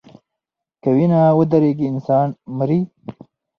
که 0.81 0.89
وینه 0.95 1.21
ودریږي 1.39 1.85
انسان 1.93 2.27
مري. 2.57 2.79